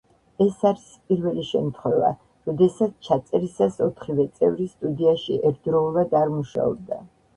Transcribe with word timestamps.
ეს 0.43 0.55
არის 0.67 0.85
პირველი 1.11 1.43
შემთხვევა, 1.49 2.09
როდესაც 2.49 2.95
ჩაწერისას 3.09 3.77
ოთხივე 3.89 4.25
წევრი 4.41 4.67
სტუდიაში 4.73 5.39
ერთდროულად 5.51 6.17
არ 6.23 6.33
მუშაობდა. 6.41 7.01